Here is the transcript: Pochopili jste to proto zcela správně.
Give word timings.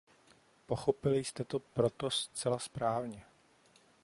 Pochopili 0.65 1.23
jste 1.23 1.43
to 1.43 1.59
proto 1.59 2.09
zcela 2.09 2.59
správně. 2.59 3.23